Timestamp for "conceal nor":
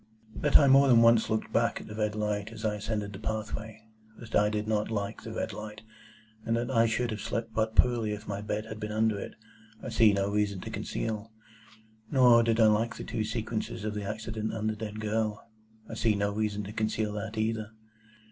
10.71-12.41